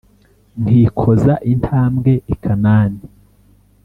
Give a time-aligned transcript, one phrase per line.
[0.63, 3.03] nkikoza intambwe i kanani